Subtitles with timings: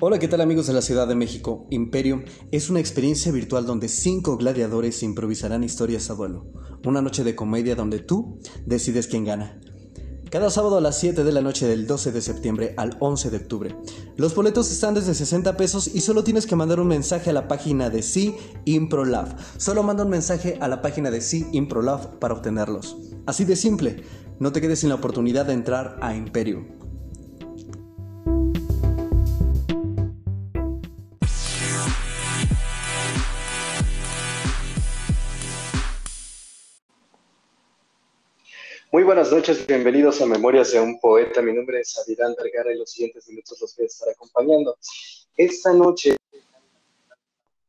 [0.00, 1.68] Hola, ¿qué tal amigos de la Ciudad de México?
[1.70, 6.50] Imperium es una experiencia virtual donde cinco gladiadores improvisarán historias a duelo.
[6.84, 9.60] Una noche de comedia donde tú decides quién gana.
[10.30, 13.36] Cada sábado a las 7 de la noche del 12 de septiembre al 11 de
[13.36, 13.76] octubre.
[14.16, 17.46] Los boletos están desde 60 pesos y solo tienes que mandar un mensaje a la
[17.46, 18.34] página de C
[18.64, 19.36] Improlab.
[19.58, 22.96] Solo manda un mensaje a la página de C Improlab para obtenerlos.
[23.26, 24.02] Así de simple.
[24.40, 26.83] No te quedes sin la oportunidad de entrar a Imperium.
[39.14, 41.40] Buenas noches, bienvenidos a Memorias de un Poeta.
[41.40, 44.76] Mi nombre es Adirán Vergara y los siguientes minutos los voy a estar acompañando.
[45.36, 46.16] Esta noche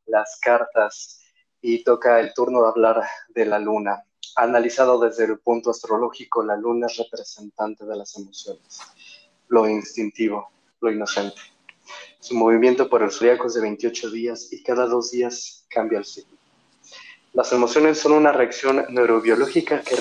[0.08, 1.22] las cartas
[1.62, 4.04] y toca el turno de hablar de la luna.
[4.36, 8.80] Analizado desde el punto astrológico, la luna es representante de las emociones,
[9.48, 10.50] lo instintivo,
[10.82, 11.38] lo inocente.
[12.22, 16.06] Su movimiento por el zodiaco es de 28 días y cada dos días cambia el
[16.06, 16.40] ciclo.
[17.34, 19.96] Las emociones son una reacción neurobiológica que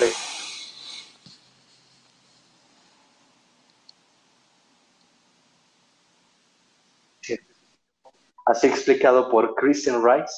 [8.54, 10.32] Así explicado por Christian Rice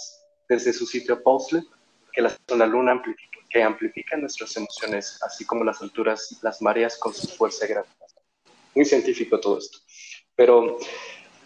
[0.49, 1.63] desde su sitio Pulse,
[2.15, 6.97] que la zona luna amplifica, que amplifica nuestras emociones, así como las alturas las mareas
[6.97, 8.25] con su fuerza gravitacional.
[8.75, 9.81] Muy científico todo esto.
[10.35, 10.79] Pero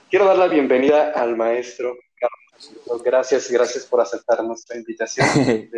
[0.09, 3.03] quiero dar la bienvenida al maestro Carlos.
[3.03, 5.27] Gracias, gracias por aceptar nuestra invitación.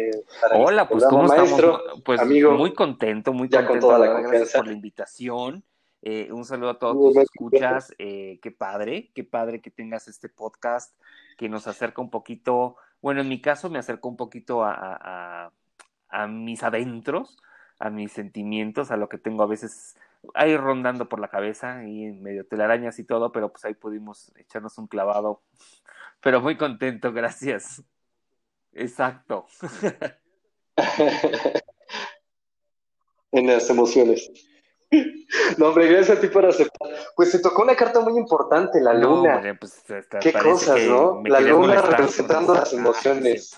[0.52, 2.02] Hola, pues ¿cómo maestro, estamos?
[2.04, 3.70] Pues amigo, muy contento, muy contento.
[3.70, 4.58] con toda la confianza.
[4.58, 5.64] por la invitación.
[6.02, 7.94] Eh, un saludo a todos tus escuchas.
[7.98, 10.96] Eh, qué padre, qué padre que tengas este podcast
[11.38, 15.52] que nos acerca un poquito, bueno, en mi caso me acerca un poquito a,
[16.08, 17.38] a, mis adentros,
[17.78, 19.96] a mis sentimientos, a lo que tengo a veces
[20.34, 24.32] ahí rondando por la cabeza y en medio telarañas y todo, pero pues ahí pudimos
[24.36, 25.42] echarnos un clavado.
[26.20, 27.82] Pero muy contento, gracias.
[28.72, 29.46] Exacto.
[33.32, 34.30] en las emociones.
[35.56, 36.88] No, hombre, gracias a ti por aceptar.
[37.16, 39.40] Pues se tocó una carta muy importante, la luna.
[39.58, 39.82] pues,
[40.20, 41.22] Qué cosas, ¿no?
[41.24, 43.56] La luna representando las emociones.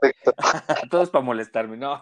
[0.00, 0.34] Perfecto.
[0.90, 2.00] Todo es para molestarme, no.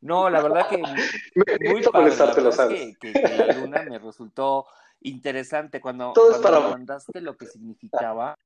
[0.00, 0.78] No, la verdad que.
[0.78, 2.96] muy para molestarte, lo sabes.
[2.98, 4.66] Que, la luna me resultó
[5.00, 6.60] interesante cuando, Todo cuando para...
[6.70, 8.36] mandaste lo que significaba.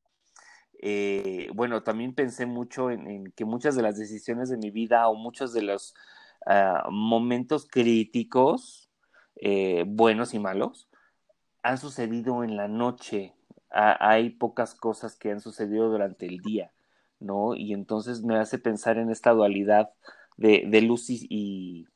[0.79, 5.09] Eh, bueno, también pensé mucho en, en, que muchas de las decisiones de mi vida
[5.09, 5.95] o muchos de los
[6.47, 8.89] Ah, momentos críticos,
[9.35, 10.89] eh, buenos y malos,
[11.63, 13.35] han sucedido en la noche.
[13.71, 16.73] hay pocas cosas que han sucedido durante el día,
[17.21, 17.55] ¿no?
[17.55, 19.91] Y entonces me hace pensar en esta dualidad
[20.37, 21.87] de, luz y,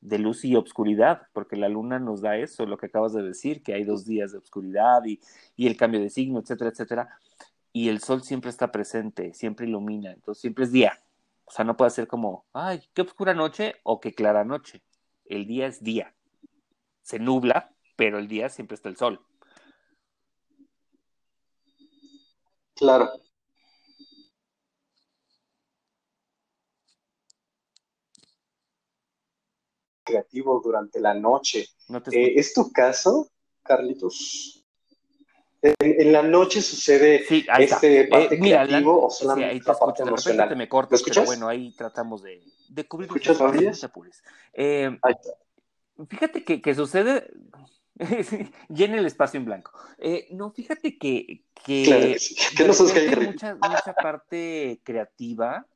[0.00, 3.62] de luz y obscuridad, porque la luna nos da eso, lo que acabas de decir,
[3.62, 5.20] que hay dos días de obscuridad y,
[5.56, 7.18] y, el cambio de signo, etcétera, etcétera.
[7.72, 10.98] Y el sol siempre está presente, siempre ilumina, entonces siempre es día,
[11.50, 14.84] o sea, no puede ser como, ay, qué oscura noche o qué clara noche.
[15.24, 16.14] El día es día.
[17.02, 19.26] Se nubla, pero el día siempre está el sol.
[22.76, 23.10] Claro.
[30.04, 31.66] Creativo durante la noche.
[32.12, 33.28] Eh, ¿Es tu caso,
[33.64, 34.59] Carlitos?
[35.62, 40.04] En, la noche sucede sí, este parte eh, creativo o solamente sí, ahí te parte
[40.04, 43.08] De repente te me cortas, pero bueno, ahí tratamos de, de cubrir.
[43.08, 44.22] ¿Escuchas.
[44.54, 44.98] Eh,
[46.08, 47.30] fíjate que, que sucede...
[48.70, 49.72] Llena el espacio en blanco.
[49.98, 52.34] Eh, no, fíjate que, que, claro que, sí.
[52.56, 55.66] que no hay mucha, mucha parte creativa,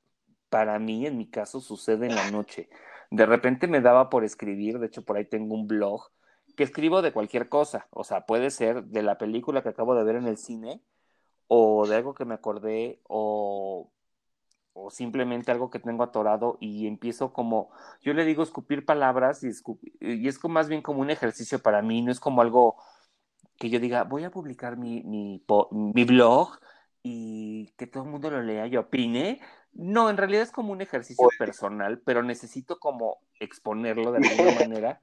[0.49, 2.71] para mí, en mi caso, sucede en la noche.
[3.11, 6.11] De repente me daba por escribir, de hecho por ahí tengo un blog
[6.56, 10.04] que escribo de cualquier cosa, o sea, puede ser de la película que acabo de
[10.04, 10.81] ver en el cine,
[11.48, 13.91] o de algo que me acordé, o,
[14.72, 17.70] o simplemente algo que tengo atorado y empiezo como,
[18.03, 19.51] yo le digo escupir palabras y,
[20.01, 22.77] y es como, más bien como un ejercicio para mí, no es como algo
[23.57, 26.59] que yo diga, voy a publicar mi, mi, mi blog
[27.03, 29.41] y que todo el mundo lo lea y opine.
[29.72, 35.00] No, en realidad es como un ejercicio personal, pero necesito como exponerlo de alguna manera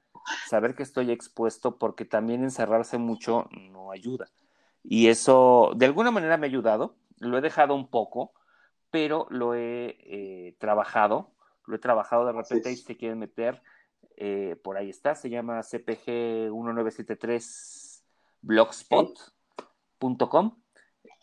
[0.48, 4.28] saber que estoy expuesto porque también encerrarse mucho no ayuda.
[4.84, 8.34] Y eso de alguna manera me ha ayudado, lo he dejado un poco,
[8.90, 11.30] pero lo he eh, trabajado,
[11.66, 13.62] lo he trabajado de repente y si te quieren meter,
[14.16, 18.02] eh, por ahí está, se llama CPG1973
[18.42, 20.58] blogspot.com,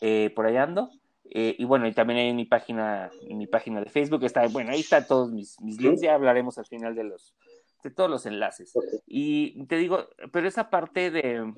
[0.00, 0.90] eh, por ahí ando.
[1.24, 5.06] y bueno, y también hay mi página, mi página de Facebook, está, bueno, ahí están
[5.06, 7.36] todos mis, mis links, ya hablaremos al final de los,
[7.82, 8.72] de todos los enlaces.
[9.06, 11.54] Y te digo, pero esa parte de...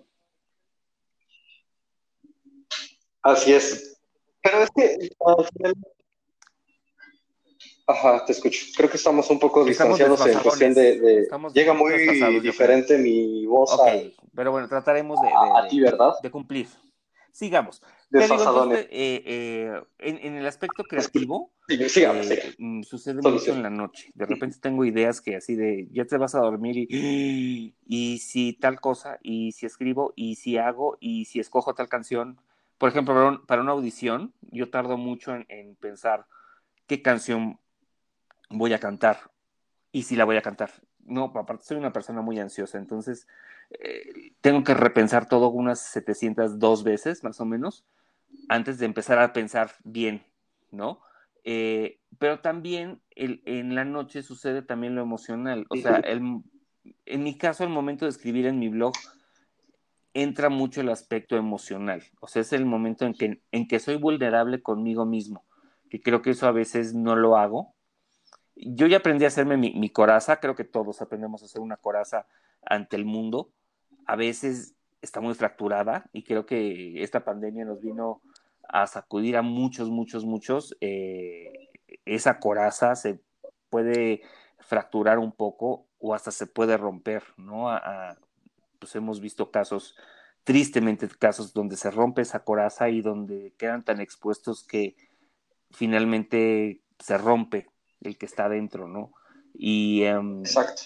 [3.22, 4.00] Así es.
[4.42, 5.10] Pero es que...
[7.86, 8.66] Ajá, te escucho.
[8.76, 11.28] Creo que estamos un poco distanciados en cuestión de...
[11.52, 13.76] Llega muy diferente mi voz
[14.34, 15.92] Pero bueno, trataremos de,
[16.22, 16.68] de cumplir.
[17.32, 17.82] Sigamos.
[18.12, 24.10] Eh, eh, en, el aspecto creativo, eh, mm, sucede mucho en la noche.
[24.14, 28.52] De repente tengo ideas que así de, ya te vas a dormir y, y si
[28.52, 32.38] tal cosa, y si escribo, y si hago, y si escojo tal canción.
[32.76, 36.26] Por ejemplo, para, una audición, yo tardo mucho en pensar
[36.86, 37.58] qué canción
[38.50, 39.30] voy a cantar
[39.90, 40.70] y si la voy a cantar.
[41.12, 43.26] No, aparte soy una persona muy ansiosa, entonces
[43.70, 47.84] eh, tengo que repensar todo unas 702 veces, más o menos,
[48.48, 50.24] antes de empezar a pensar bien,
[50.70, 51.00] ¿no?
[51.44, 55.66] Eh, pero también en la noche sucede también lo emocional.
[55.68, 58.92] O sea, en mi caso, el momento de escribir en mi blog
[60.14, 62.02] entra mucho el aspecto emocional.
[62.20, 65.44] O sea, es el momento en que, en que soy vulnerable conmigo mismo,
[65.90, 67.74] que creo que eso a veces no lo hago
[68.64, 72.26] yo ya aprendí a hacerme mi, coraza, creo que todos aprendemos a hacer una coraza
[72.64, 73.50] ante el mundo.
[74.06, 78.22] A veces está muy fracturada y creo que esta pandemia nos vino
[78.68, 80.76] a sacudir a muchos, muchos, muchos.
[80.80, 81.70] Eh,
[82.04, 83.20] esa coraza se
[83.68, 84.22] puede
[84.60, 87.68] fracturar un poco o hasta se puede romper, ¿no?
[88.78, 89.96] pues hemos visto casos,
[90.44, 94.96] tristemente casos donde se rompe esa coraza y donde quedan tan expuestos que
[95.70, 97.71] finalmente se rompe
[98.02, 99.12] el que está adentro, ¿no?
[99.54, 100.82] Y, em, Exacto.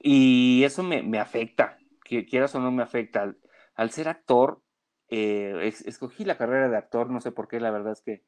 [0.00, 3.34] Y eso me, afecta, que quieras o no me afecta.
[3.74, 4.62] Al, ser actor,
[5.08, 8.24] eh, escogí la carrera de actor, no sé por qué, la verdad es que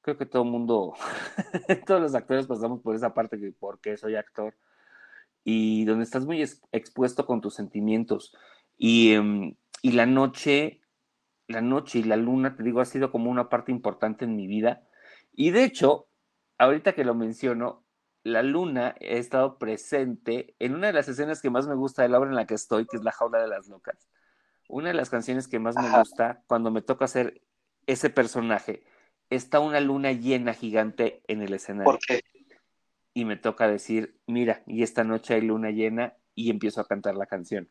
[0.00, 0.94] creo que todo el mundo,
[1.86, 4.56] todos los actores pasamos por esa parte que porque soy actor.
[5.44, 6.42] Y donde estás muy
[6.72, 8.36] expuesto con tus sentimientos.
[8.76, 10.82] Y, em, y la noche,
[11.46, 14.46] la noche y la luna, te digo, ha sido como una parte importante en mi
[14.46, 14.86] vida.
[15.32, 16.07] Y de hecho,
[16.58, 17.84] ahorita que lo menciono,
[18.24, 22.08] la luna ha estado presente en una de las escenas que más me gusta de
[22.08, 24.08] la obra en la que estoy, que es La Jaula de las Locas.
[24.68, 27.40] Una de las canciones que más me gusta cuando me toca hacer
[27.86, 28.84] ese personaje,
[29.30, 31.90] está una luna llena gigante en el escenario.
[31.90, 32.20] ¿Por qué?
[33.14, 37.16] Y me toca decir, mira, y esta noche hay luna llena y empiezo a cantar
[37.16, 37.70] la canción.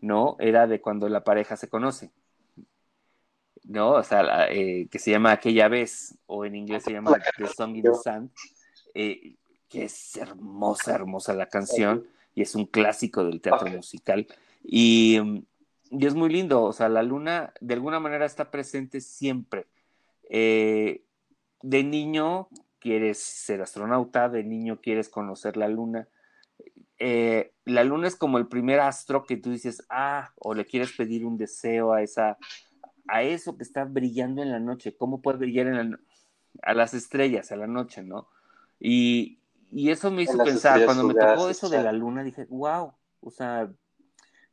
[0.00, 2.12] No, era de cuando la pareja se conoce.
[3.64, 3.92] ¿No?
[3.92, 7.74] O sea, eh, que se llama Aquella vez, o en inglés se llama The Song
[7.76, 8.30] in the Sun,
[8.94, 9.36] eh,
[9.68, 14.26] que es hermosa, hermosa la canción, y es un clásico del teatro musical.
[14.62, 15.18] Y,
[15.90, 19.66] y, es muy lindo, o sea, la luna de alguna manera está presente siempre.
[20.28, 21.02] Eh,
[21.62, 26.08] de niño quieres ser astronauta, de niño quieres conocer la luna.
[26.98, 31.24] la luna es como el primer astro que tú dices, ah, o le quieres pedir
[31.24, 32.38] un deseo a esa,
[33.06, 35.98] a eso que está brillando en la noche, cómo puede brillar en
[36.62, 38.28] a las estrellas, a la noche, ¿no?
[38.78, 39.38] Y,
[39.72, 43.68] eso me hizo pensar, cuando me tocó eso de la luna, dije, wow, o sea,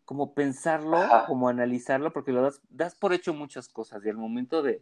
[0.03, 4.63] como pensarlo, como analizarlo, porque lo das, das por hecho muchas cosas, y al momento
[4.63, 4.81] de,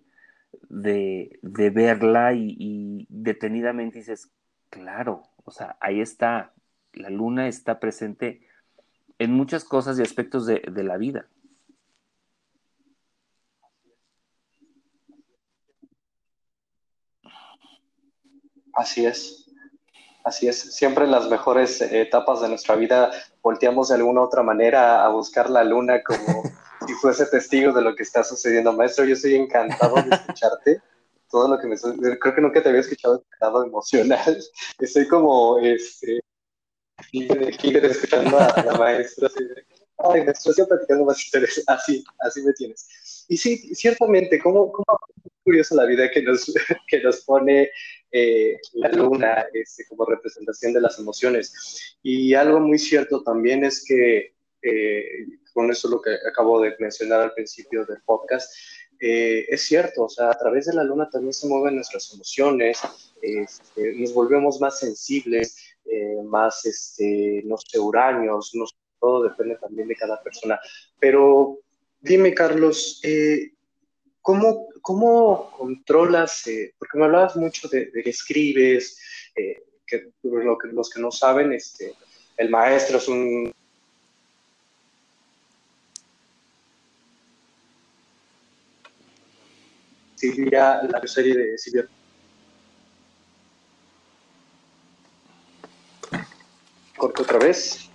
[0.70, 4.32] de, verla y, detenidamente dices,
[4.70, 6.54] claro, o sea, ahí está,
[6.94, 8.48] la luna está presente
[9.18, 11.28] en muchas cosas y aspectos de la vida.
[18.80, 19.46] Así es.
[20.24, 20.58] Así es.
[20.58, 25.50] Siempre en las mejores etapas de nuestra vida volteamos de alguna otra manera a buscar
[25.50, 26.44] la luna como
[26.88, 28.72] si fuese testigo de lo que está sucediendo.
[28.72, 30.82] Maestro, yo estoy encantado de escucharte.
[31.30, 31.76] Todo lo que me...
[32.20, 34.40] Creo que nunca te había escuchado encantado emocional.
[34.80, 36.22] Estoy como, este,
[37.12, 39.28] escuchando a la maestra.
[39.28, 39.44] Así
[40.00, 41.62] Ay, maestro, estoy platicando más historias.
[41.68, 43.26] Así, así me tienes.
[43.28, 44.98] Y sí, ciertamente, ¿cómo, cómo
[45.50, 46.46] curiosa la vida que nos,
[46.88, 47.72] que nos pone
[48.12, 51.98] eh, la luna este, como representación de las emociones.
[52.04, 55.04] Y algo muy cierto también es que, eh,
[55.54, 58.54] con eso lo que acabo de mencionar al principio del podcast,
[59.00, 62.80] eh, es cierto, o sea, a través de la luna también se mueven nuestras emociones,
[63.22, 65.58] este, nos volvemos más sensibles,
[66.26, 68.66] más, este, no sé, uráneos, no
[69.00, 70.60] todo depende también de cada persona.
[71.00, 71.60] Pero
[72.02, 73.02] dime, Carlos,
[74.22, 76.46] ¿cómo, ¿cómo controlas?
[76.48, 79.00] Eh, porque me hablabas mucho de, que escribes,
[79.36, 81.94] eh, que, lo los que no saben, este,
[82.38, 83.52] el maestro es un...
[90.16, 91.88] Silvia, la serie de Silvia.
[96.98, 97.89] Corto otra vez.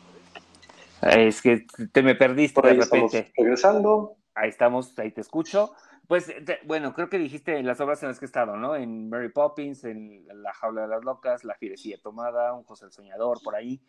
[1.11, 3.33] Es que te me perdiste Por ahí de repente.
[3.37, 4.17] regresando.
[4.35, 5.75] Ahí estamos, ahí te escucho
[6.09, 6.33] Pues
[6.65, 8.75] bueno, creo que dijiste las obras en las que he estado, ¿no?
[8.75, 12.93] En Mary Poppins, en La Jaula de las Locas, La Fierecilla Tomada, Un José el
[12.93, 13.81] Soñador, por ahí.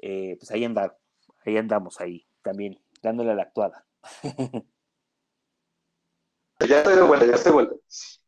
[0.00, 0.96] Eh, pues ahí, anda,
[1.44, 3.86] ahí andamos, ahí también, dándole la actuada.
[6.68, 7.74] ya estoy de vuelta, ya estoy de vuelta.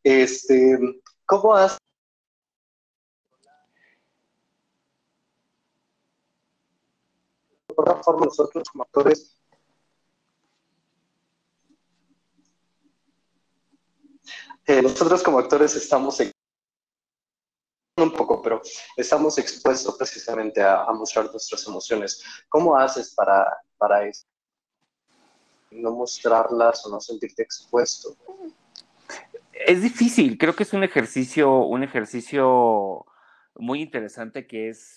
[0.03, 0.79] Este,
[1.25, 1.78] ¿cómo has
[7.79, 9.37] otra forma nosotros como actores
[14.65, 16.19] eh, nosotros como actores estamos
[18.03, 18.61] un poco, pero
[18.95, 22.23] estamos expuestos precisamente a, mostrar nuestras emociones.
[22.47, 23.45] ¿Cómo haces para,
[23.77, 24.25] para eso?
[25.71, 28.15] No mostrarlas o no sentirte expuesto.
[29.51, 33.05] Es difícil, creo que es un ejercicio, un ejercicio
[33.55, 34.95] muy interesante que es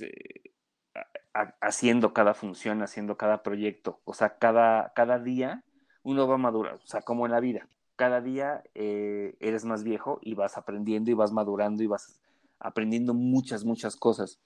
[1.61, 4.01] haciendo cada función, haciendo cada proyecto.
[4.05, 5.63] O sea, cada, cada día
[6.03, 7.69] uno va a madurar, o sea, como en la vida.
[7.97, 12.21] Cada día eh, eres más viejo y vas aprendiendo y vas madurando y vas
[12.59, 14.41] aprendiendo muchas, muchas cosas.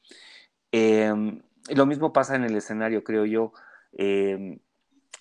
[0.73, 1.43] Em,
[1.75, 3.53] lo mismo pasa en el escenario, creo yo.
[3.93, 4.59] Em,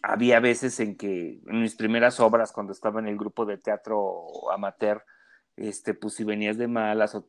[0.02, 4.52] había veces en que en mis primeras obras, cuando estaba en el grupo de teatro
[4.52, 5.04] amateur,
[5.56, 7.28] este, pues si venías de malas o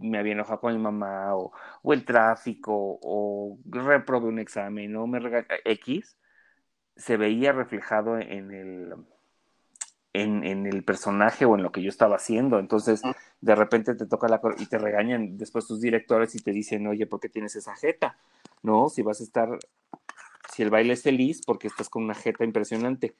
[0.00, 1.52] me había enojado con mi mamá o,
[1.92, 5.20] el tráfico o reprobé un examen o me
[5.64, 6.16] X,
[6.96, 8.94] se veía reflejado en el,
[10.12, 12.58] en, el personaje o en lo que yo estaba haciendo.
[12.58, 13.02] Entonces,
[13.40, 17.06] de repente te toca la y te regañan después tus directores y te dicen, oye,
[17.06, 18.18] ¿por qué tienes esa jeta?
[18.62, 19.58] No, si vas a estar,
[20.52, 23.14] si el baile es feliz, porque estás con una jeta impresionante.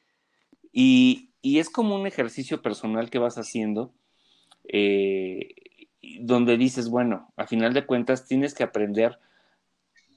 [0.72, 3.92] Y, y es como un ejercicio personal que vas haciendo.
[4.68, 5.54] Eh,
[6.20, 9.18] donde dices, bueno, a final de cuentas tienes que aprender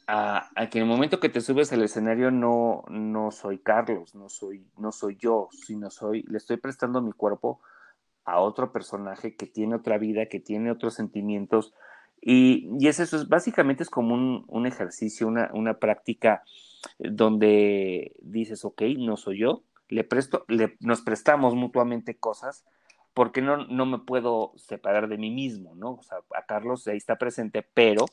[0.07, 4.27] a, que en el momento que te subes al escenario no, no soy Carlos, no
[4.27, 7.61] soy, no soy yo, sino soy, le estoy prestando mi cuerpo
[8.25, 11.73] a otro personaje que tiene otra vida, que tiene otros sentimientos.
[12.21, 16.43] Y, y es eso, es, básicamente es como un, ejercicio, una, una, práctica
[16.97, 22.65] donde dices, ok, no soy yo, le presto, le, nos prestamos mutuamente cosas
[23.19, 25.95] porque no, no me puedo separar de mí mismo, ¿no?
[25.95, 28.05] O sea, a Carlos ahí está presente, pero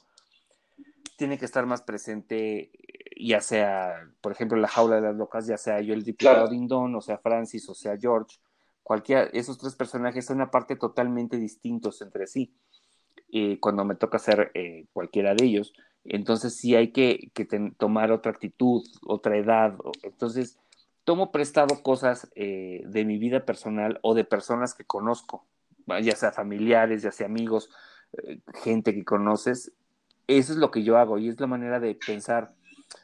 [1.17, 2.73] tiene que estar más presente,
[3.17, 6.93] ya sea, por ejemplo, la jaula de las locas, ya sea yo el diputado Dindon,
[6.97, 8.39] o sea Francis, o sea George,
[8.83, 12.53] cualquiera, esos tres personajes son una parte totalmente distintos entre sí.
[13.29, 15.73] Y cuando me toca hacer eh, cualquiera de ellos,
[16.03, 17.45] entonces sí hay que, que
[17.79, 19.79] tomar otra actitud, otra edad.
[20.03, 20.59] Entonces,
[21.07, 25.47] tomo prestado cosas eh, de mi vida personal o de personas que conozco,
[26.03, 27.71] ya sea familiares, ya sea amigos,
[28.25, 29.73] eh, gente que conoces.
[30.27, 32.57] Eso es lo que yo hago y es la manera de pensar,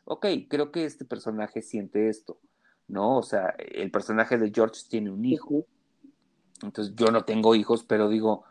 [0.05, 2.41] ok, creo que este personaje siente esto,
[2.89, 3.19] ¿no?
[3.19, 5.65] O sea, el personaje de George tiene un hijo.
[6.61, 8.43] Entonces yo no tengo hijos, pero digo,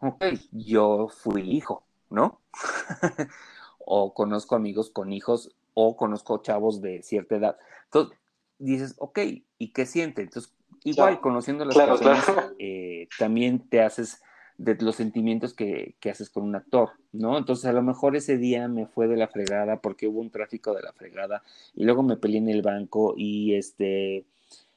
[0.00, 0.22] ok,
[0.52, 2.42] yo fui hijo, ¿no?
[3.78, 7.58] o conozco amigos con hijos o conozco chavos de cierta edad.
[7.84, 8.17] Entonces,
[8.58, 9.18] dices, ok,
[9.58, 10.22] ¿y qué siente?
[10.22, 10.52] Entonces,
[10.84, 12.24] igual conociendo las personas,
[12.58, 14.22] eh, también te haces
[14.56, 17.38] de los sentimientos que, haces con un actor, ¿no?
[17.38, 20.74] Entonces, a lo mejor ese día me fue de la fregada porque hubo un tráfico
[20.74, 21.42] de la fregada
[21.74, 24.26] y luego me peleé en el banco y este,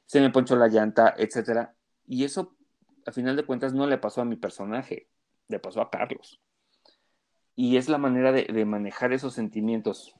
[0.06, 1.74] se me ponchó la llanta, etcétera.
[2.06, 2.54] Y eso,
[3.06, 5.08] a final de cuentas, no le pasó a mi personaje,
[5.48, 6.40] le pasó a Carlos.
[7.56, 10.14] Y es la manera de manejar esos sentimientos.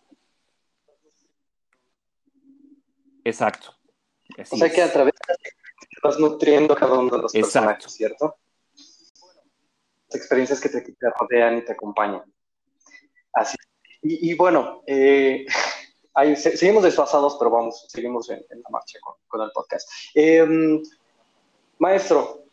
[3.25, 3.75] Exacto.
[4.50, 5.35] o sea que a través de
[6.02, 8.37] vas nutriendo cada uno de los personajes, ¿cierto?
[8.75, 12.23] Las experiencias que te, rodean y te acompañan.
[13.33, 13.57] Así.
[14.02, 15.47] Y, bueno, eh,
[16.37, 18.99] seguimos desfasados, pero vamos, seguimos en, la marcha
[19.29, 19.88] con, el podcast.
[20.14, 20.83] Em,
[21.79, 22.47] maestro,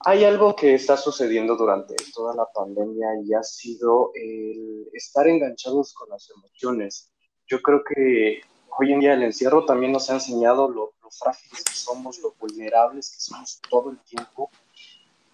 [0.00, 5.92] hay algo que está sucediendo durante toda la pandemia y ha sido el estar enganchados
[5.92, 7.12] con las emociones.
[7.46, 8.40] Yo creo que
[8.78, 13.10] hoy en día el encierro también nos ha enseñado lo, frágiles que somos, lo vulnerables
[13.10, 14.50] que somos todo el tiempo.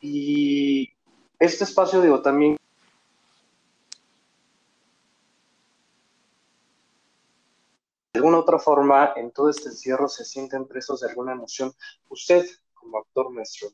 [0.00, 0.90] Y
[1.38, 2.56] este espacio, digo, también
[8.12, 11.72] de alguna otra forma, en todo este encierro se sienten presos de alguna emoción.
[12.08, 13.68] Usted, como actor maestro,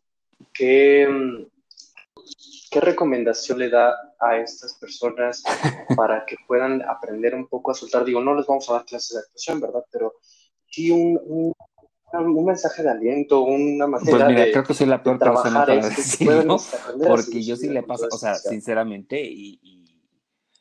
[0.52, 1.08] ¿qué,
[2.70, 5.44] ¿Qué recomendación le da a estas personas
[5.96, 8.04] para que puedan aprender un poco a soltar?
[8.04, 9.84] Digo, no les vamos a dar clases de actuación, ¿verdad?
[9.92, 10.14] Pero
[10.68, 15.18] sí un, un, mensaje de aliento, una manera pues mira, creo que soy la peor
[15.18, 16.56] persona para decirlo,
[17.06, 19.60] porque yo sí le paso, o sea, sinceramente, y,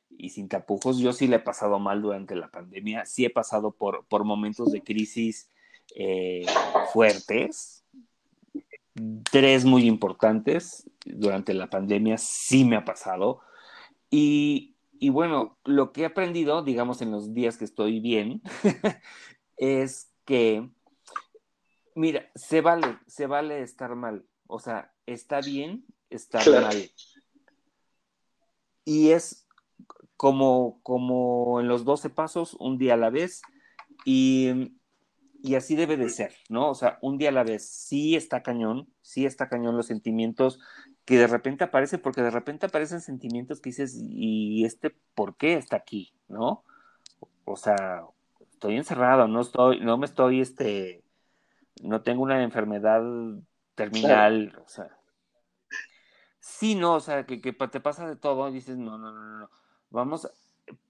[0.10, 3.72] y, sin tapujos, yo sí le he pasado mal durante la pandemia, sí he pasado
[3.72, 5.50] por, por momentos de crisis
[5.96, 6.46] eh,
[6.92, 7.83] fuertes,
[9.32, 13.42] tres muy importantes durante la pandemia, sí me ha pasado.
[14.10, 18.42] Y, y bueno, lo que he aprendido, digamos, en los días que estoy bien,
[19.58, 20.70] es que,
[21.96, 24.26] mira, se vale, se vale estar mal.
[24.48, 26.90] O sea, está bien estar mal.
[28.86, 29.48] Y es
[30.18, 33.42] como, como en los 12 pasos, un día a la vez.
[34.06, 34.74] Y,
[35.46, 36.70] y así debe de ser, ¿no?
[36.70, 37.68] O sea, un día a la vez.
[37.68, 40.62] Sí está cañón, sí está cañón los sentimientos
[41.04, 45.56] que de repente aparecen, porque de repente aparecen sentimientos que dices, ¿y este por qué
[45.56, 46.14] está aquí?
[46.30, 46.64] ¿No?
[47.44, 48.06] O sea,
[48.54, 51.04] estoy encerrado, no estoy, no me estoy, este,
[51.82, 53.04] no tengo una enfermedad
[53.76, 54.98] terminal, o sea.
[56.40, 59.40] Sí, no, o sea, que, que, te pasa de todo y dices, no, no, no,
[59.40, 59.50] no,
[59.90, 60.30] vamos,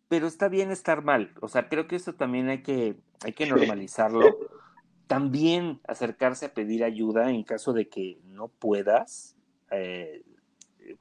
[0.10, 3.48] pero está bien estar mal, o sea, creo que eso también hay que, hay que
[3.48, 4.43] normalizarlo.
[5.08, 9.36] También acercarse a pedir ayuda en caso de que no puedas,
[9.72, 10.24] eh,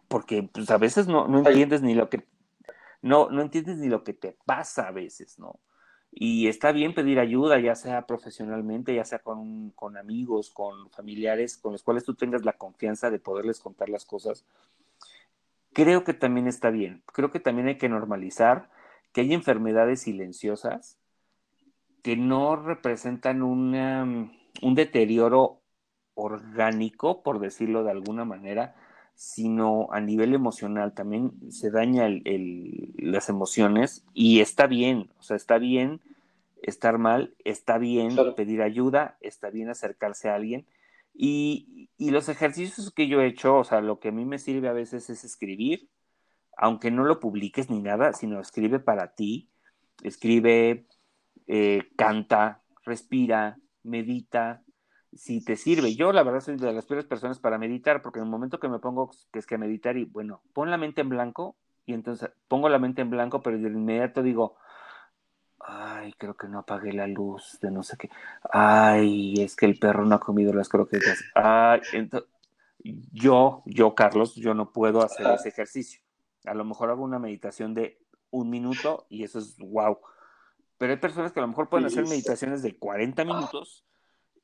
[0.09, 2.25] porque pues, a veces no, no entiendes ni lo que,
[3.01, 5.61] no, no entiendes ni lo que te pasa a veces, ¿no?
[6.15, 11.57] Y está bien pedir ayuda, ya sea profesionalmente, ya sea con, con, amigos, con familiares,
[11.57, 14.45] con los cuales tú tengas la confianza de poderles contar las cosas.
[15.73, 17.03] Creo que también está bien.
[17.07, 18.69] Creo que también hay que normalizar
[19.13, 20.99] que hay enfermedades silenciosas
[22.03, 24.05] que no representan una,
[24.63, 25.63] un deterioro
[26.15, 28.75] orgánico, por decirlo de alguna manera,
[29.15, 30.95] sino a nivel emocional.
[30.95, 36.01] También se daña el, las emociones y está bien, o sea, está bien
[36.63, 40.67] estar mal, está bien pedir ayuda, está bien acercarse a alguien.
[41.15, 44.39] Y, y, los ejercicios que yo he hecho, o sea, lo que a mí me
[44.39, 45.91] sirve a veces es escribir,
[46.57, 49.51] aunque no lo publiques ni nada, sino escribe para ti,
[50.03, 50.87] escribe,
[51.55, 54.63] eh, canta, respira, medita,
[55.13, 55.95] si te sirve.
[55.95, 58.71] Yo, la verdad, soy de las peores personas para meditar, porque en el momento que
[58.71, 62.31] me pongo que es que meditar y, bueno, pon la mente en blanco, y entonces
[62.49, 64.57] pongo la mente en blanco, pero de inmediato digo,
[65.61, 68.09] ay, creo que no apagué la luz de no sé qué,
[68.51, 72.31] ay, es que el perro no ha comido las croquetas, ay, entonces,
[73.13, 76.01] yo, yo, Carlos, yo no puedo hacer ese ejercicio.
[76.47, 77.99] A lo mejor hago una meditación de
[78.31, 79.99] un minuto y eso es wow.
[80.83, 83.85] Pero hay personas que a lo mejor pueden hacer meditaciones de 40 minutos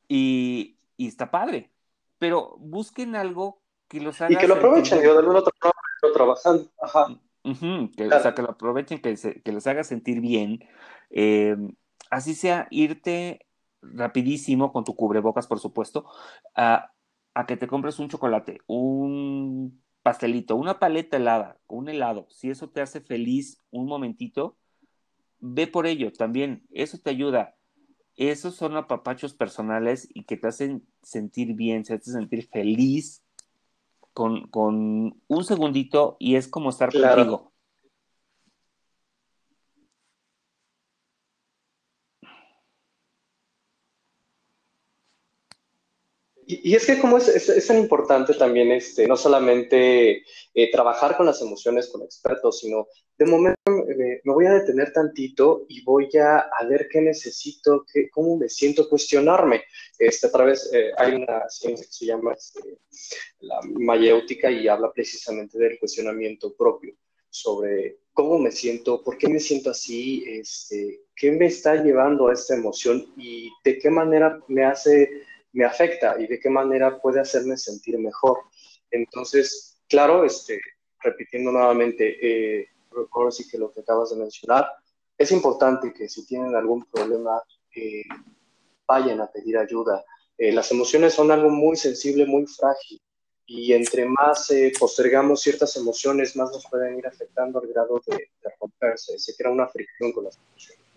[0.06, 1.72] y, está padre.
[2.20, 4.32] Pero busquen algo que los haga.
[4.32, 6.70] Y que lo aprovechen, yo de alguna otra forma trabajando.
[6.80, 7.20] Ajá.
[7.42, 10.60] que, O sea, que lo aprovechen, que, que les haga sentir bien.
[11.10, 11.56] Eh,
[12.08, 13.44] así sea, irte
[13.82, 16.06] rapidísimo con tu cubrebocas, por supuesto,
[16.54, 16.92] a,
[17.34, 22.28] a, que te compres un chocolate, un pastelito, una paleta helada, un helado.
[22.30, 24.56] Si eso te hace feliz un momentito,
[25.40, 26.66] ve por ello también.
[26.70, 27.54] Eso te ayuda
[28.18, 33.22] esos son apapachos personales y que te hacen sentir bien, te hacen sentir feliz
[34.12, 34.50] con,
[35.28, 37.47] un segundito y es como estar contigo.
[46.50, 51.42] Y, es que como es, tan importante también, este, no solamente eh, trabajar con las
[51.42, 52.86] emociones con expertos, sino
[53.18, 58.08] de momento me, voy a detener tantito y voy a, a ver qué necesito, qué,
[58.08, 59.64] cómo me siento, cuestionarme.
[59.98, 62.78] Este, a través, eh, hay una ciencia que se llama este,
[63.40, 66.94] la mayéutica y habla precisamente del cuestionamiento propio
[67.28, 72.32] sobre cómo me siento, por qué me siento así, este, qué me está llevando a
[72.32, 77.20] esta emoción y de qué manera me hace me afecta y de qué manera puede
[77.20, 78.38] hacerme sentir mejor.
[78.90, 80.60] Entonces, claro, este,
[81.00, 82.68] repitiendo nuevamente, eh,
[83.12, 84.66] ahora que lo que acabas de mencionar,
[85.16, 87.42] es importante que si tienen algún problema,
[87.74, 88.04] eh,
[88.86, 90.04] vayan a pedir ayuda.
[90.36, 93.00] Eh, las emociones son algo muy sensible, muy frágil,
[93.46, 98.16] y entre más eh, postergamos ciertas emociones, más nos pueden ir afectando al grado de,
[98.16, 99.18] de romperse.
[99.18, 100.87] Se crea una fricción con las emociones.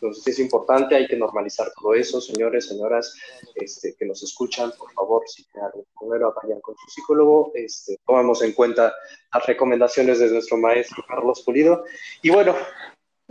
[0.00, 3.14] Entonces es importante, hay que normalizar todo eso, señores, señoras
[3.54, 7.98] este, que nos escuchan, por favor, si tienen algún problema, vayan con su psicólogo, este,
[8.06, 8.94] tomamos en cuenta
[9.32, 11.84] las recomendaciones de nuestro maestro Carlos Pulido.
[12.22, 12.56] Y bueno,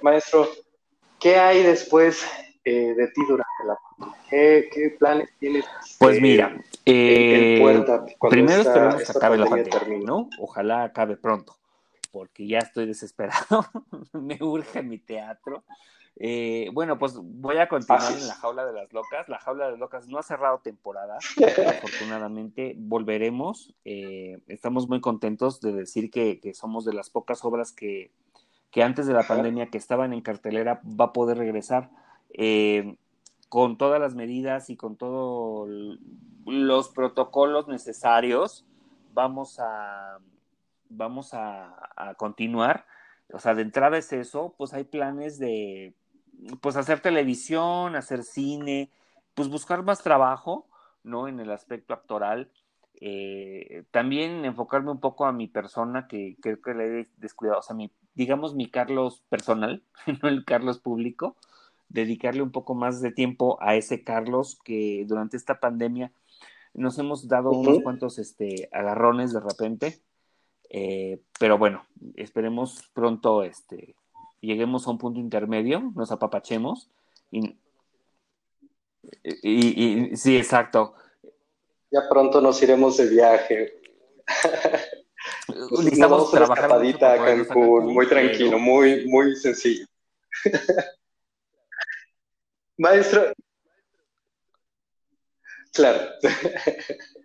[0.04, 0.48] maestro,
[1.20, 2.24] ¿qué hay después
[2.64, 4.20] eh, de ti durante la pandemia?
[4.30, 5.66] ¿Qué, planes tienes?
[5.98, 6.56] Pues mira,
[6.86, 7.60] eh,
[8.30, 10.30] primero esperemos que acabe la pandemia, ¿no?
[10.38, 11.58] Ojalá acabe pronto,
[12.12, 13.66] porque ya estoy desesperado,
[14.14, 15.64] me urge mi teatro.
[16.16, 19.30] Eh, bueno, pues voy a continuar en la jaula de las locas.
[19.30, 21.18] La jaula de las locas no ha cerrado temporada,
[21.68, 22.76] afortunadamente.
[22.78, 23.74] Volveremos.
[23.86, 28.12] Eh, estamos muy contentos de decir que, somos de las pocas obras que,
[28.82, 31.90] antes de la pandemia que estaban en cartelera va a poder regresar.
[32.32, 32.96] Eh,
[33.50, 35.68] con todas las medidas y con todos
[36.46, 38.66] los protocolos necesarios,
[39.14, 40.20] vamos a,
[40.90, 41.76] vamos a,
[42.18, 42.86] continuar.
[43.32, 45.94] O sea, de entrada es eso, pues hay planes de,
[46.62, 48.92] pues hacer televisión, hacer cine,
[49.34, 50.68] pues buscar más trabajo,
[51.04, 51.28] ¿no?
[51.28, 52.52] En el aspecto actoral.
[53.02, 57.64] Eh, también enfocarme un poco a mi persona, que creo que le he descuidado, o
[57.64, 59.84] sea, mi, digamos mi Carlos personal,
[60.22, 61.36] no el Carlos público,
[61.88, 66.12] dedicarle un poco más de tiempo a ese Carlos que durante esta pandemia
[66.74, 70.00] nos hemos dado unos cuantos este, agarrones de repente,
[70.70, 71.84] eh, pero bueno,
[72.16, 73.96] esperemos pronto este,
[74.42, 76.90] lleguemos a un punto intermedio, nos apapachemos
[77.32, 77.58] y,
[79.24, 80.94] y, sí, exacto.
[81.92, 83.82] Ya pronto nos iremos de viaje.
[85.72, 89.86] Necesitamos una escapadita a Cancún, muy tranquilo, muy, muy sencillo.
[92.78, 93.34] Maestro.
[95.74, 96.12] Claro.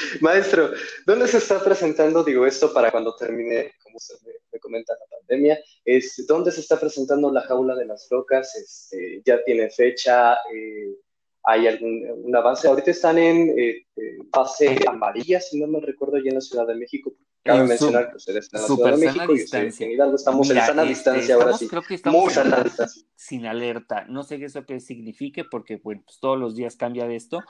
[0.20, 0.70] Maestro,
[1.06, 5.58] ¿dónde se está presentando, digo esto para cuando termine, como se me, comenta la pandemia,
[5.84, 8.54] es, ¿dónde se está presentando la jaula de las locas?
[8.56, 10.34] Este, ¿Ya tiene fecha?
[10.52, 10.96] Eh,
[11.42, 12.66] ¿Hay algún avance?
[12.66, 13.84] Ahorita están en eh,
[14.32, 17.12] fase amarilla, si no me recuerdo, ya en la Ciudad de México,
[17.44, 20.16] Cabe mencionar que ustedes están en la Ciudad de México y en Hidalgo.
[20.16, 21.68] Estamos en sana este, distancia ahora sí.
[21.68, 23.02] Creo que estamos sana distancia.
[23.14, 24.06] Sin alerta.
[24.08, 27.42] No sé qué eso qué signifique porque bueno, pues, todos los días cambia de esto.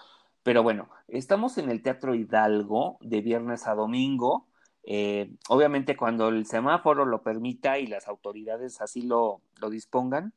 [0.45, 4.47] Pero bueno, estamos en el Teatro Hidalgo de viernes a domingo.
[4.85, 10.35] Eh, obviamente cuando el semáforo lo permita y las autoridades así lo, lo dispongan,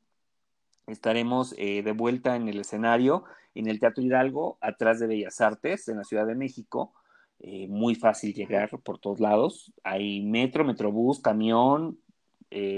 [0.88, 5.90] estaremos eh, de vuelta en el escenario en el Teatro Hidalgo, atrás de Bellas Artes,
[5.90, 6.94] en la Ciudad de México.
[7.40, 9.74] Eh, muy fácil llegar por todos lados.
[9.84, 12.00] Hay metro, metrobús, camión,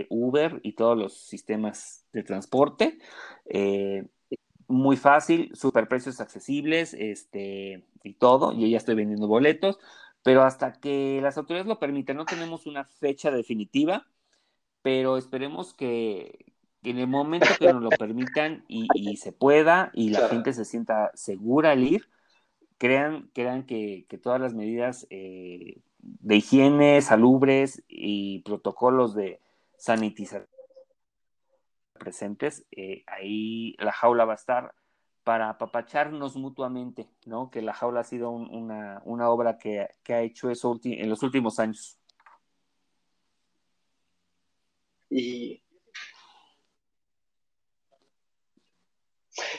[0.10, 2.98] Uber y todos los sistemas de transporte.
[4.70, 8.54] Muy fácil, super precios accesibles, este, y todo.
[8.54, 9.80] Yo ya estoy vendiendo boletos,
[10.24, 14.08] pero hasta que las autoridades lo permitan, no tenemos una fecha definitiva,
[14.82, 16.54] pero esperemos que,
[16.84, 20.66] en el momento que nos lo permitan y, y se pueda y la gente se
[20.66, 22.08] sienta segura al ir,
[22.78, 29.42] crean, crean que, todas las medidas eh, de higiene, salubres y protocolos de
[29.78, 30.59] sanitización
[32.00, 34.74] presentes, eh, ahí la jaula va a estar
[35.24, 37.52] para apapacharnos mutuamente, ¿no?
[37.52, 41.60] Que la jaula ha sido una, obra que, que, ha hecho eso en los últimos
[41.60, 42.00] años.
[45.12, 45.62] Y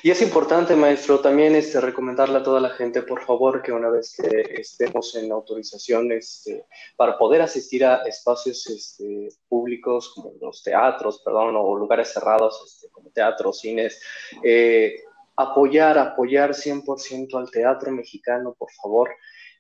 [0.03, 3.90] Y es importante, maestro, también este, recomendarle a toda la gente, por favor, que una
[3.90, 6.66] vez que estemos en autorización este,
[6.97, 12.90] para poder asistir a espacios este, públicos como los teatros, perdón, o lugares cerrados este,
[12.90, 14.01] como teatros, cines,
[14.43, 15.03] eh,
[15.37, 19.11] apoyar, apoyar 100% al teatro mexicano, por favor.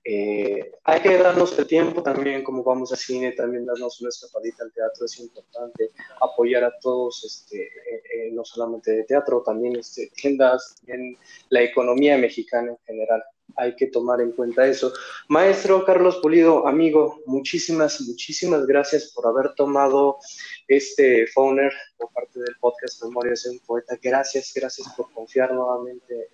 [0.02, 4.64] Eh, hay que darnos el tiempo también, como vamos al cine, también darnos una escapadita
[4.64, 5.90] al teatro es importante,
[6.22, 11.18] apoyar a todos, este, eh, eh, no solamente de teatro, también este, tiendas, en
[11.50, 13.22] la economía mexicana en general.
[13.56, 14.92] Hay que tomar en cuenta eso.
[15.28, 20.18] Maestro Carlos Pulido, amigo, muchísimas, muchísimas gracias por haber tomado
[20.66, 23.98] este phoner por parte del podcast Memorias de un Poeta.
[24.00, 26.28] Gracias, gracias por confiar nuevamente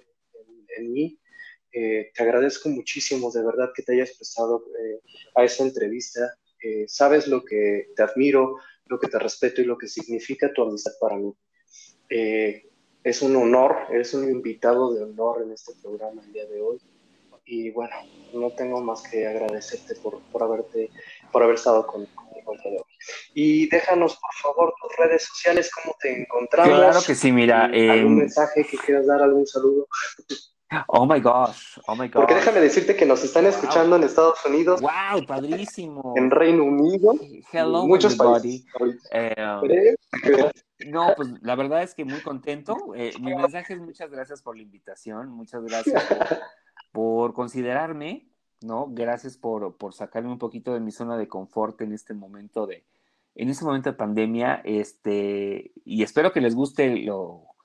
[0.76, 1.18] en mí
[1.78, 4.98] eh, te agradezco muchísimo, de verdad, que te hayas prestado eh,
[5.34, 6.34] a esa entrevista.
[6.62, 10.62] Eh, sabes lo que te admiro, lo que te respeto y lo que significa tu
[10.62, 11.34] amistad para mí.
[12.08, 16.78] es un honor, eres un invitado de honor en este programa el día de hoy.
[17.44, 17.94] Y bueno,
[18.32, 20.90] no tengo más que agradecerte por, por haberte,
[21.30, 22.58] por haber estado conmigo hoy.
[23.34, 26.78] Y déjanos, por favor, tus redes sociales, cómo te encontramos.
[26.78, 27.64] Claro que sí, mira.
[27.66, 29.86] ¿Algún em, mensaje que quieras dar, algún saludo?
[30.88, 32.14] Oh my gosh, oh my gosh.
[32.14, 34.80] Porque déjame decirte que nos están escuchando en Estados Unidos.
[34.80, 36.14] Wow, padrísimo.
[36.16, 37.14] En Reino Unido.
[37.52, 38.66] Hello, muchos everybody.
[39.12, 39.94] Eh,
[40.88, 42.76] no, pues la verdad es que muy contento.
[42.96, 46.02] Eh, mi mensaje es muchas gracias por la invitación, muchas gracias
[46.92, 48.28] por, considerarme,
[48.60, 48.88] ¿no?
[48.90, 52.84] Gracias por, por sacarme un poquito de mi zona de confort en este momento de,
[53.36, 57.55] en este momento de pandemia, este, y espero que les guste lo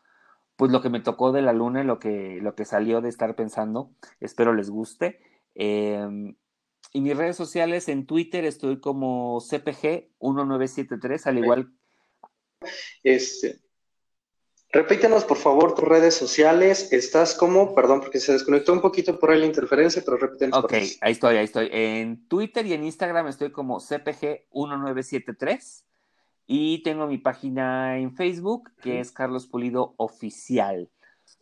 [0.62, 3.36] pues lo que me tocó de la luna, lo que, lo que salió de estar
[3.36, 3.96] pensando.
[4.20, 5.20] Espero les guste.
[5.56, 6.36] Em,
[6.94, 11.74] y mis redes sociales, en Twitter estoy como CPG1973, al igual.
[13.02, 13.60] Este,
[14.72, 16.94] repítenos por favor tus redes sociales.
[16.94, 20.64] Estás como, perdón, porque se desconectó un poquito por ahí la interferencia, pero repítenos.
[20.64, 21.70] Ok, ahí estoy, ahí estoy.
[21.72, 25.86] En Twitter y en Instagram estoy como CPG1973.
[26.54, 30.90] Y tengo mi página en Facebook, que es Carlos Pulido Oficial.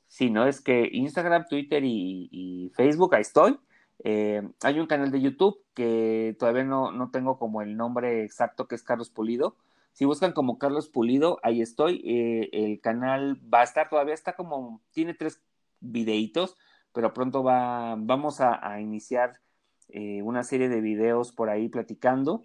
[0.06, 3.60] Sí, no es que Instagram, Twitter y, Facebook, ahí estoy.
[4.04, 8.68] Eh, hay un canal de YouTube que todavía no, no, tengo como el nombre exacto,
[8.68, 9.56] que es Carlos Pulido.
[9.94, 12.04] Si buscan como Carlos Pulido, ahí estoy.
[12.06, 15.42] Eh, el canal va a estar, todavía está como, tiene tres
[15.80, 16.56] videitos,
[16.94, 19.40] pero pronto va, vamos a, iniciar
[19.88, 22.44] eh, una serie de videos por ahí platicando,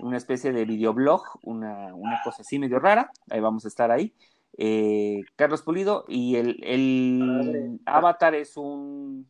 [0.00, 4.14] una especie de videoblog, una, una cosa así medio rara, ahí vamos a estar ahí.
[4.58, 9.28] Eh, Carlos Pulido y el, el avatar es un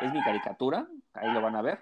[0.00, 1.80] es mi caricatura, ahí lo van a ver.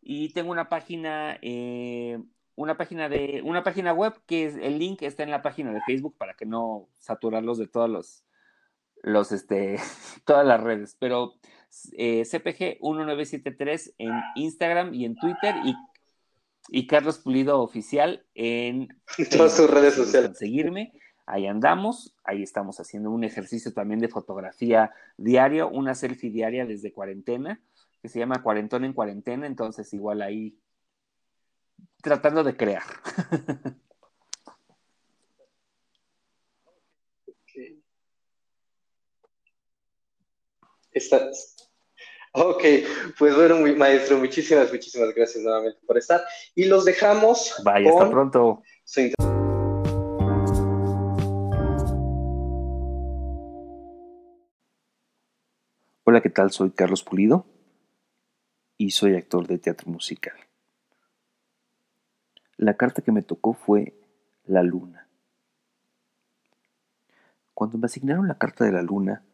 [0.00, 2.18] Y tengo una página, eh,
[2.54, 5.80] una página de, una página web que es, el link está en la página de
[5.82, 8.24] Facebook para que no saturarlos de todos los,
[9.02, 9.76] los, este,
[10.24, 10.96] todas las redes.
[10.98, 11.34] Pero
[11.96, 15.74] eh, CPG1973 en Instagram y en Twitter y,
[16.68, 18.88] y Carlos Pulido Oficial en
[19.30, 20.38] todas sus redes sociales.
[20.38, 20.92] Seguirme.
[21.28, 26.92] Ahí andamos, ahí estamos haciendo un ejercicio también de fotografía diario, una selfie diaria desde
[26.92, 27.60] cuarentena,
[28.00, 30.56] que se llama Cuarentón en Cuarentena, entonces igual ahí
[32.00, 32.84] tratando de crear.
[40.92, 41.65] Estás.
[42.38, 42.62] Ok,
[43.18, 46.20] pues bueno, maestro, muchísimas, muchísimas gracias nuevamente por estar.
[46.54, 47.54] Y los dejamos.
[47.64, 48.62] Vaya, hasta pronto.
[56.04, 56.50] Hola, ¿qué tal?
[56.50, 57.46] Soy Carlos Pulido
[58.76, 60.36] y soy actor de teatro musical.
[62.58, 63.94] La carta que me tocó fue
[64.44, 65.08] la luna.
[67.54, 69.24] Cuando me asignaron la carta de la luna,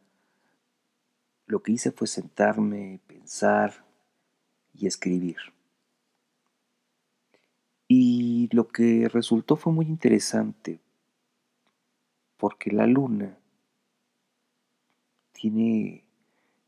[1.52, 3.84] lo que hice fue sentarme, pensar
[4.72, 5.36] y escribir.
[7.86, 10.80] Y lo que resultó fue muy interesante,
[12.38, 13.38] porque la luna
[15.32, 16.06] tiene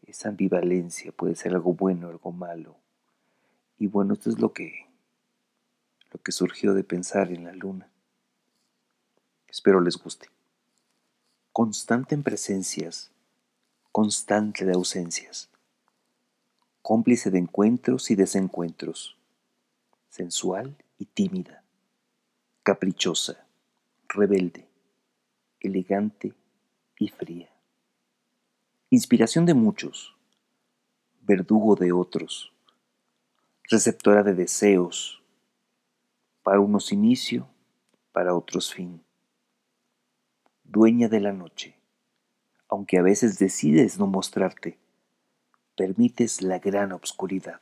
[0.03, 2.77] esa ambivalencia, puede ser algo bueno, algo malo.
[3.79, 4.87] Y bueno, esto es lo que
[6.13, 7.89] lo que surgió de pensar en la luna.
[9.49, 10.29] Espero les guste.
[11.53, 13.14] Constante en presencias,
[13.95, 15.49] constante de ausencias,
[16.83, 19.17] cómplice de encuentros y desencuentros,
[20.09, 21.63] sensual y tímida,
[22.65, 23.47] caprichosa,
[24.09, 24.69] rebelde,
[25.61, 26.35] elegante
[26.99, 27.49] y fría.
[28.91, 30.17] Inspiración de muchos,
[31.21, 32.53] verdugo de otros,
[33.71, 35.23] receptora de deseos,
[36.43, 37.47] para unos inicio,
[38.11, 39.05] para otros fin,
[40.65, 41.79] dueña de la noche,
[42.75, 44.81] aunque a veces decides no mostrarte,
[45.77, 47.61] permites la gran obscuridad,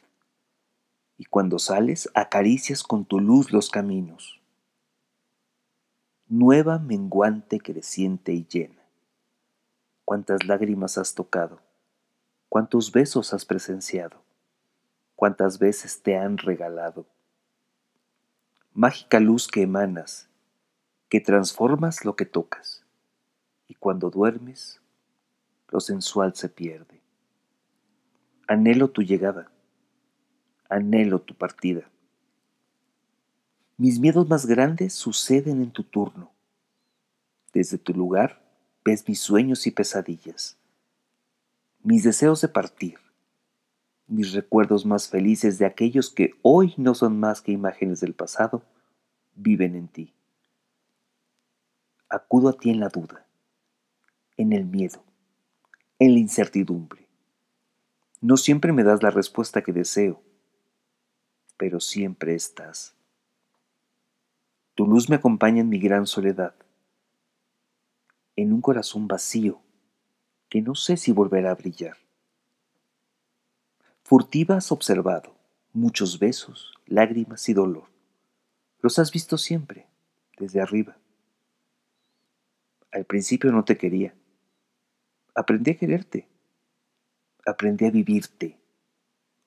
[1.18, 4.40] y cuando sales acaricias con tu luz los caminos,
[6.28, 8.82] nueva menguante creciente y llena.
[10.06, 11.60] Cuántas lágrimas has tocado,
[12.48, 14.22] cuántos besos has presenciado,
[15.14, 17.04] cuántas veces te han regalado.
[18.72, 20.30] Mágica luz que emanas,
[21.10, 22.86] que transformas lo que tocas,
[23.68, 24.81] y cuando duermes,
[25.72, 27.00] lo sensual se pierde.
[28.46, 29.50] Anhelo tu llegada,
[30.68, 31.90] anhelo tu partida.
[33.78, 36.30] Mis miedos más grandes suceden en tu turno.
[37.52, 38.42] Desde tu lugar
[38.84, 40.58] ves mis sueños y pesadillas,
[41.82, 42.98] mis deseos de partir,
[44.06, 48.62] mis recuerdos más felices de aquellos que hoy no son más que imágenes del pasado,
[49.34, 50.12] viven en ti.
[52.08, 53.26] Acudo a ti en la duda,
[54.36, 55.02] en el miedo,
[56.02, 57.06] en la incertidumbre.
[58.20, 60.20] No siempre me das la respuesta que deseo,
[61.56, 62.96] pero siempre estás.
[64.74, 66.56] Tu luz me acompaña en mi gran soledad
[68.34, 69.60] en un corazón vacío
[70.48, 71.96] que no sé si volverá a brillar.
[74.02, 75.36] Furtiva has observado
[75.72, 77.84] muchos besos, lágrimas y dolor.
[78.80, 79.86] Los has visto siempre,
[80.36, 80.96] desde arriba.
[82.90, 84.16] Al principio no te quería.
[85.34, 86.28] Aprendí a quererte.
[87.46, 88.58] Aprendí a vivirte.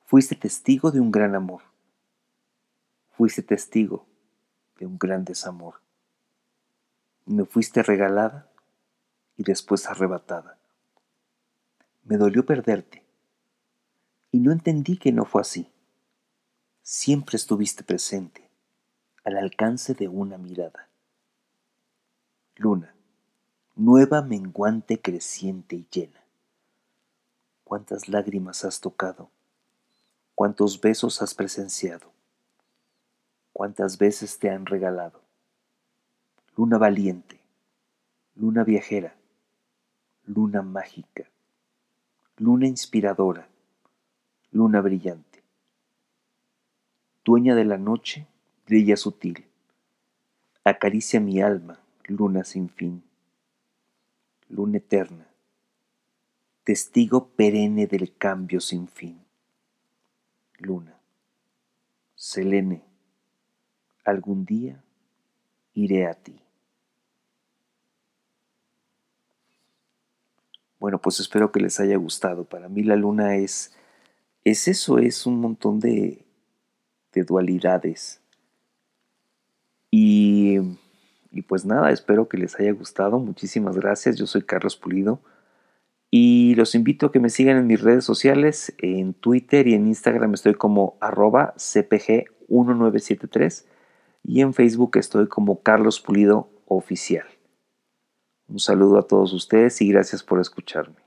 [0.05, 1.61] Fuiste testigo de un gran amor.
[3.09, 4.05] Fuiste testigo
[4.77, 5.75] de un gran desamor.
[7.25, 8.49] Me fuiste regalada
[9.37, 10.57] y después arrebatada.
[12.03, 13.03] Me dolió perderte
[14.31, 15.71] y no entendí que no fue así.
[16.81, 18.49] Siempre estuviste presente,
[19.23, 20.89] al alcance de una mirada.
[22.55, 22.94] Luna,
[23.75, 26.23] nueva menguante creciente y llena.
[27.65, 29.29] Cuántas lágrimas has tocado,
[30.33, 32.09] cuántos besos has presenciado,
[33.51, 35.21] cuántas veces te han regalado.
[36.55, 37.41] Luna valiente,
[38.35, 39.17] luna viajera,
[40.25, 41.29] luna mágica,
[42.37, 43.49] luna inspiradora,
[44.51, 45.43] luna brillante.
[47.25, 48.25] Dueña de la noche,
[48.65, 49.45] brilla sutil,
[50.63, 53.03] acaricia mi alma, luna sin fin,
[54.49, 55.27] luna eterna,
[56.63, 59.23] testigo perenne del cambio sin fin.
[60.57, 60.97] Luna,
[62.15, 62.83] Selene,
[64.03, 64.83] algún día
[65.73, 66.39] iré a ti.
[70.79, 72.45] Bueno, pues espero que les haya gustado.
[72.45, 73.75] Para mí la luna es,
[74.43, 76.25] es eso, es un montón de,
[77.11, 78.21] de dualidades.
[79.89, 80.59] Y,
[81.35, 83.19] y pues nada, espero que les haya gustado.
[83.19, 84.15] Muchísimas gracias.
[84.15, 85.19] Yo soy Carlos Pulido.
[86.09, 89.87] Y los invito a que me sigan en mis redes sociales, en Twitter y en
[89.87, 93.65] Instagram estoy como arroba cpg1973
[94.23, 97.27] y en Facebook estoy como Carlos Pulido Oficial.
[98.47, 101.04] Un saludo a todos ustedes y gracias por escucharme.